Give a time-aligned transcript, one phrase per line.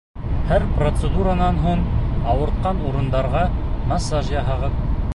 [0.51, 1.85] Һәр процедуранан һуң
[2.33, 3.45] ауыртҡан урындарға
[3.93, 4.83] массаж яһағыҙ.